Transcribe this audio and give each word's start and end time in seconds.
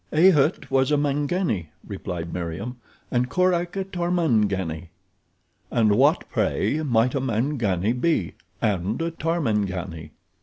"A'ht 0.11 0.71
was 0.71 0.91
a 0.91 0.97
Mangani," 0.97 1.69
replied 1.85 2.33
Meriem, 2.33 2.77
"and 3.11 3.29
Korak 3.29 3.75
a 3.75 3.83
Tarmangani." 3.83 4.89
"And 5.69 5.91
what, 5.91 6.27
pray, 6.27 6.81
might 6.81 7.13
a 7.13 7.21
Mangani 7.21 7.93
be, 7.93 8.33
and 8.63 8.99
a 8.99 9.11
Tarmangani?" 9.11 10.09